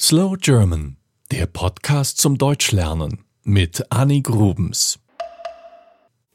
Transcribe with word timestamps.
Slow 0.00 0.36
German, 0.36 0.96
der 1.30 1.46
Podcast 1.46 2.18
zum 2.18 2.36
Deutschlernen 2.36 3.24
mit 3.44 3.92
Annie 3.92 4.22
Grubens. 4.22 4.98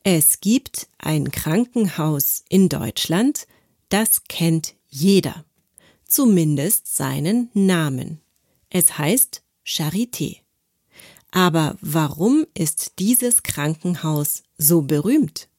Es 0.04 0.40
gibt 0.40 0.88
ein 0.98 1.30
Krankenhaus 1.30 2.46
in 2.48 2.70
Deutschland, 2.70 3.48
das 3.90 4.24
kennt 4.30 4.76
jeder, 4.88 5.44
zumindest 6.06 6.96
seinen 6.96 7.50
Namen. 7.54 8.22
Es 8.70 8.98
heißt 8.98 9.44
Charité. 9.66 10.38
Aber 11.32 11.78
warum 11.82 12.46
ist 12.54 12.94
dieses 12.98 13.44
Krankenhaus 13.44 14.44
so 14.58 14.84
berühmt? 14.84 15.50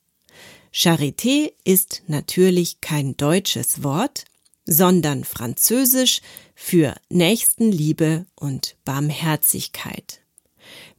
Charité 0.73 1.53
ist 1.65 2.03
natürlich 2.07 2.81
kein 2.81 3.15
deutsches 3.19 3.83
Wort, 3.83 4.25
sondern 4.71 5.25
französisch 5.25 6.23
für 6.55 6.95
Nächstenliebe 7.11 8.25
und 8.37 8.77
Barmherzigkeit. 8.85 10.21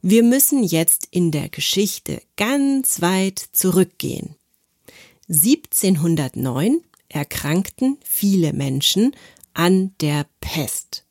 Wir 0.02 0.22
müssen 0.22 0.62
jetzt 0.62 1.08
in 1.10 1.30
der 1.30 1.48
Geschichte 1.48 2.20
ganz 2.36 3.00
weit 3.00 3.38
zurückgehen. 3.52 4.36
1709 5.28 6.82
erkrankten 7.08 7.96
viele 8.04 8.52
Menschen 8.52 9.16
an 9.54 9.94
der 10.00 10.26
Pest. 10.40 11.06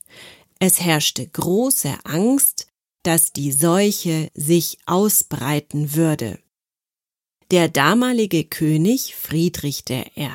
Es 0.59 0.79
herrschte 0.79 1.27
große 1.27 1.91
Angst, 2.03 2.67
dass 3.01 3.33
die 3.33 3.51
Seuche 3.51 4.29
sich 4.35 4.77
ausbreiten 4.85 5.95
würde. 5.95 6.37
Der 7.49 7.69
damalige 7.69 8.43
König 8.43 9.15
Friedrich 9.15 9.83
I 9.89 10.29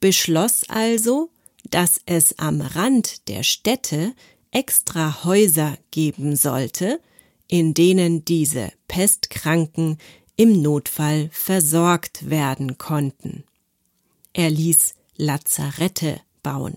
beschloss 0.00 0.64
also, 0.68 1.30
dass 1.70 2.00
es 2.06 2.38
am 2.38 2.60
Rand 2.60 3.28
der 3.28 3.42
Städte 3.42 4.14
extra 4.50 5.24
Häuser 5.24 5.76
geben 5.90 6.36
sollte, 6.36 7.00
in 7.48 7.74
denen 7.74 8.24
diese 8.24 8.72
Pestkranken 8.88 9.98
im 10.36 10.62
Notfall 10.62 11.28
versorgt 11.32 12.28
werden 12.28 12.78
konnten. 12.78 13.44
Er 14.32 14.50
ließ 14.50 14.94
Lazarette 15.16 16.20
bauen. 16.42 16.76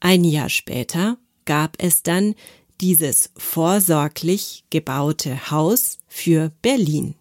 Ein 0.00 0.24
Jahr 0.24 0.48
später 0.48 1.18
gab 1.44 1.76
es 1.78 2.02
dann 2.02 2.34
dieses 2.80 3.30
vorsorglich 3.36 4.64
gebaute 4.70 5.50
Haus 5.50 5.98
für 6.08 6.50
Berlin. 6.62 7.14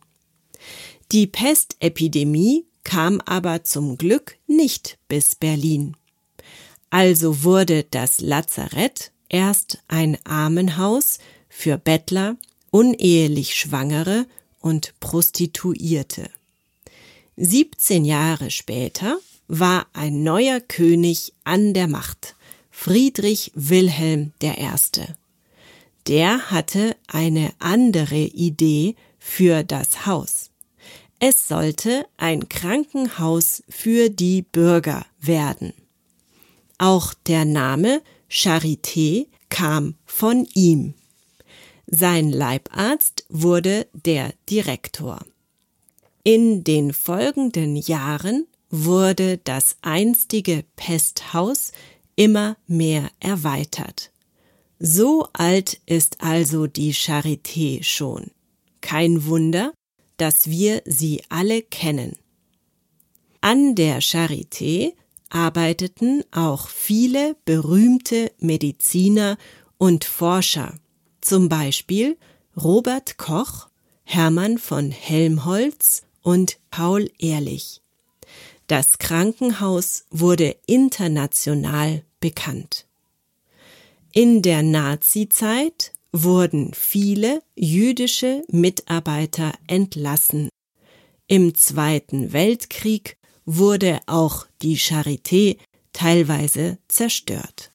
Die 1.12 1.28
Pestepidemie 1.28 2.66
kam 2.84 3.22
aber 3.22 3.64
zum 3.64 3.98
Glück 3.98 4.38
nicht 4.48 4.98
bis 5.08 5.36
Berlin. 5.36 5.96
Also 6.90 7.44
wurde 7.44 7.84
das 7.84 8.20
Lazarett 8.20 9.12
erst 9.30 9.80
ein 9.88 10.18
Armenhaus 10.26 11.20
für 11.48 11.78
Bettler, 11.78 12.36
unehelich 12.72 13.56
Schwangere 13.56 14.26
und 14.60 14.94
Prostituierte. 15.00 16.30
17 17.38 18.06
Jahre 18.06 18.52
später 18.52 19.18
war 19.48 19.88
ein 19.94 20.24
neuer 20.24 20.60
König 20.60 21.34
an 21.44 21.74
der 21.74 21.88
Macht, 21.88 22.36
Friedrich 22.70 23.52
Wilhelm 23.56 24.34
I. 24.44 24.70
Der 26.08 26.52
hatte 26.52 26.96
eine 27.08 27.54
andere 27.60 28.18
Idee 28.18 28.96
für 29.20 29.64
das 29.64 30.06
Haus. 30.06 30.49
Es 31.20 31.48
sollte 31.50 32.06
ein 32.16 32.48
Krankenhaus 32.48 33.64
für 33.68 34.10
die 34.10 34.42
Bürger 34.42 35.06
werden. 35.20 35.74
Auch 36.78 37.14
der 37.14 37.44
Name 37.44 38.02
Charité 38.30 39.28
kam 39.50 39.96
von 40.06 40.48
ihm. 40.54 40.94
Sein 41.88 42.30
Leibarzt 42.30 43.26
wurde 43.28 43.88
der 43.94 44.34
Direktor. 44.50 45.20
In 46.24 46.64
den 46.64 46.94
folgenden 46.94 47.76
Jahren 47.76 48.48
wurde 48.70 49.40
das 49.40 49.78
einstige 49.82 50.64
Pesthaus 50.76 51.74
immer 52.16 52.56
mehr 52.68 53.10
erweitert. 53.20 54.12
So 54.78 55.28
alt 55.34 55.82
ist 55.86 56.22
also 56.22 56.68
die 56.68 56.94
Charité 56.94 57.84
schon. 57.84 58.32
Kein 58.80 59.26
Wunder, 59.26 59.74
dass 60.20 60.50
wir 60.50 60.84
sie 60.86 61.24
alle 61.30 61.62
kennen. 61.62 62.16
An 63.42 63.76
der 63.76 64.02
Charité 64.02 64.94
arbeiteten 65.30 66.24
auch 66.32 66.68
viele 66.68 67.36
berühmte 67.46 68.32
Mediziner 68.40 69.38
und 69.78 70.04
Forscher, 70.04 70.76
zum 71.22 71.50
Beispiel 71.50 72.18
Robert 72.56 73.18
Koch, 73.18 73.70
Hermann 74.04 74.58
von 74.58 74.92
Helmholtz 74.92 76.04
und 76.22 76.60
Paul 76.70 77.10
Ehrlich. 77.20 77.82
Das 78.68 78.98
Krankenhaus 78.98 80.06
wurde 80.10 80.56
international 80.66 82.04
bekannt. 82.20 82.86
In 84.12 84.42
der 84.42 84.64
Nazizeit 84.64 85.94
wurden 86.12 86.74
viele 86.74 87.44
jüdische 87.56 88.44
Mitarbeiter 88.50 89.54
entlassen. 89.68 90.50
Im 91.28 91.54
Zweiten 91.56 92.34
Weltkrieg 92.34 93.18
wurde 93.46 94.00
auch 94.08 94.48
die 94.62 94.78
Charité 94.78 95.58
teilweise 95.94 96.78
zerstört. 96.88 97.72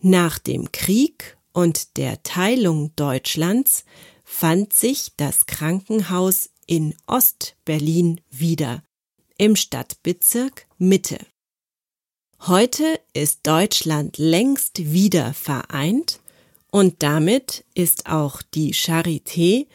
Nach 0.00 0.38
dem 0.38 0.72
Krieg 0.72 1.36
und 1.52 1.96
der 1.96 2.22
Teilung 2.22 2.94
Deutschlands 2.96 3.84
fand 4.24 4.72
sich 4.72 5.12
das 5.16 5.46
Krankenhaus 5.46 6.50
in 6.66 6.94
Ostberlin 7.06 8.20
wieder, 8.30 8.82
im 9.36 9.56
Stadtbezirk 9.56 10.66
Mitte. 10.78 11.18
Heute 12.40 12.98
ist 13.12 13.46
Deutschland 13.46 14.18
längst 14.18 14.92
wieder 14.92 15.34
vereint 15.34 16.21
und 16.72 17.02
damit 17.02 17.64
ist 17.74 18.06
auch 18.06 18.40
die 18.40 18.72
Charité 18.72 19.66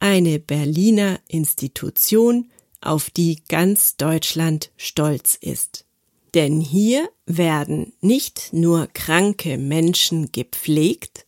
eine 0.00 0.40
Berliner 0.40 1.20
Institution, 1.28 2.50
auf 2.80 3.10
die 3.10 3.42
ganz 3.48 3.96
Deutschland 3.96 4.70
stolz 4.78 5.36
ist. 5.38 5.84
Denn 6.34 6.60
hier 6.60 7.10
werden 7.26 7.92
nicht 8.00 8.52
nur 8.52 8.86
kranke 8.86 9.58
Menschen 9.58 10.32
gepflegt, 10.32 11.26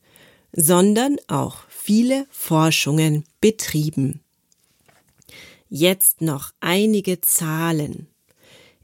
sondern 0.52 1.18
auch 1.26 1.58
viele 1.68 2.26
Forschungen 2.30 3.24
betrieben. 3.40 4.20
Jetzt 5.68 6.22
noch 6.22 6.52
einige 6.60 7.20
Zahlen. 7.20 8.06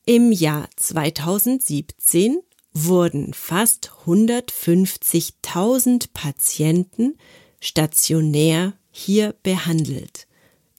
Im 0.05 0.31
Jahr 0.31 0.69
2017 0.77 2.41
wurden 2.75 3.33
fast 3.33 3.93
150.000 4.05 6.09
Patienten 6.13 7.17
stationär 7.61 8.75
hier 8.91 9.35
behandelt, 9.43 10.27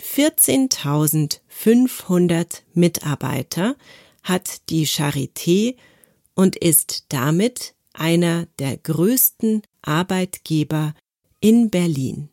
14.500 0.00 2.62
Mitarbeiter 2.74 3.76
hat 4.22 4.68
die 4.70 4.86
Charité 4.86 5.74
und 6.34 6.56
ist 6.56 7.06
damit 7.08 7.74
einer 7.92 8.46
der 8.58 8.76
größten 8.76 9.62
Arbeitgeber 9.82 10.94
in 11.40 11.70
Berlin. 11.70 12.30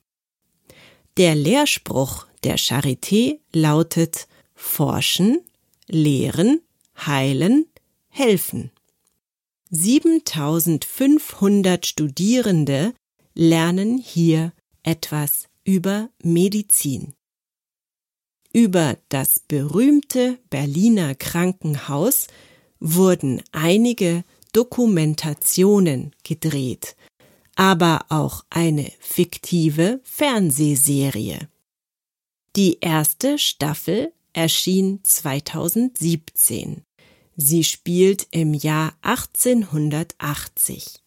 Der 1.17 1.35
Lehrspruch 1.35 2.27
der 2.43 2.57
Charité 2.57 3.39
lautet 3.53 4.27
Forschen, 4.53 5.39
lehren, 5.87 6.59
heilen, 6.97 7.67
helfen. 8.09 8.71
7500 9.69 11.85
Studierende 11.85 12.93
lernen 13.33 13.97
hier 13.97 14.51
etwas 14.83 15.47
über 15.63 16.09
Medizin. 16.21 17.13
Über 18.55 18.97
das 19.09 19.41
berühmte 19.41 20.39
Berliner 20.49 21.13
Krankenhaus 21.13 22.27
wurden 22.79 23.43
einige 23.51 24.23
Dokumentationen 24.53 26.15
gedreht, 26.23 26.95
aber 27.57 28.05
auch 28.07 28.45
eine 28.49 28.89
fiktive 29.01 29.99
Fernsehserie. 30.05 31.49
Die 32.55 32.77
erste 32.79 33.37
Staffel 33.39 34.13
erschien 34.31 35.01
2017. 35.03 36.81
Sie 37.35 37.63
spielt 37.65 38.25
im 38.31 38.53
Jahr 38.53 38.93
1880. 39.01 41.01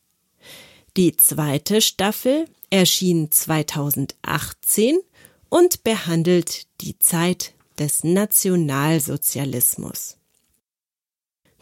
Die 0.98 1.16
zweite 1.16 1.80
Staffel 1.80 2.44
erschien 2.68 3.30
2018 3.30 4.98
und 5.48 5.84
behandelt 5.84 6.66
die 6.80 6.98
Zeit 6.98 7.54
des 7.78 8.02
Nationalsozialismus. 8.04 10.16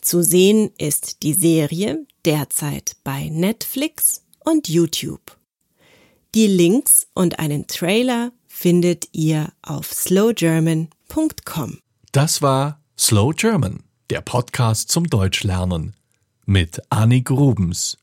Zu 0.00 0.22
sehen 0.22 0.70
ist 0.78 1.22
die 1.22 1.34
Serie 1.34 2.06
derzeit 2.24 2.96
bei 3.02 3.28
Netflix 3.28 4.22
und 4.44 4.68
YouTube. 4.68 5.36
Die 6.34 6.46
Links 6.46 7.08
und 7.14 7.38
einen 7.38 7.66
Trailer 7.66 8.32
findet 8.46 9.08
ihr 9.12 9.52
auf 9.62 9.92
slowgerman.com. 9.92 11.78
Das 12.12 12.42
war 12.42 12.82
Slow 12.98 13.32
German, 13.34 13.84
der 14.10 14.20
Podcast 14.20 14.90
zum 14.90 15.08
Deutschlernen 15.08 15.94
mit 16.46 16.80
Annik 16.90 17.30
Rubens. 17.30 17.96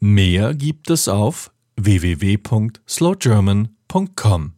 Mehr 0.00 0.54
gibt 0.54 0.90
es 0.90 1.08
auf 1.08 1.50
www.slowgerman.com. 1.76 4.55